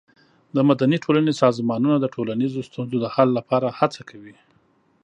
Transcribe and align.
د 0.55 0.57
مدني 0.69 0.97
ټولنې 1.05 1.33
سازمانونه 1.43 1.97
د 1.99 2.05
ټولنیزو 2.15 2.59
ستونزو 2.69 2.97
د 3.01 3.05
حل 3.13 3.29
لپاره 3.37 3.67
هڅه 3.79 4.01
کوي. 4.09 4.35